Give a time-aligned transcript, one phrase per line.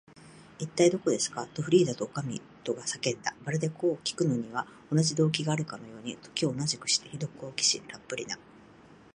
[0.57, 3.35] 「いったい、どこですか？」と、フリーダとおかみとが叫んだ。
[3.45, 8.35] まるで、こうきくのには同じ動機があるかのように、時を同じくして、ひどく好奇心たっぷりな